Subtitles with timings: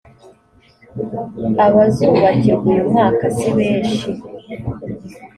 [1.65, 4.09] abazubakirwa uyu mwaka sibeshi.